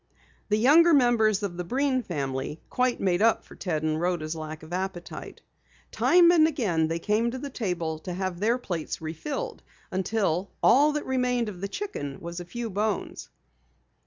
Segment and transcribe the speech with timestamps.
[0.49, 4.63] The younger members of the Breen family quite made up for Ted and Rhoda's lack
[4.63, 5.43] of appetite.
[5.91, 9.61] Time and again they came to the table to have their plates refilled,
[9.91, 13.29] until all that remained of the chicken was a few bones.